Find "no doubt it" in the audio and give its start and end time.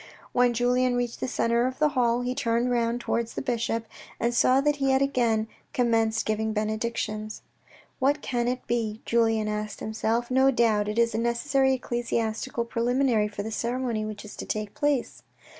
10.31-10.97